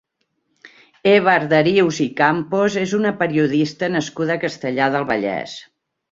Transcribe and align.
Eva 1.09 1.33
Arderius 1.39 1.99
i 2.05 2.07
Campos 2.21 2.77
és 2.83 2.93
una 2.99 3.11
periodista 3.19 3.89
nascuda 3.97 4.33
a 4.39 4.43
Castellar 4.45 4.89
del 4.97 5.07
Vallès. 5.13 5.55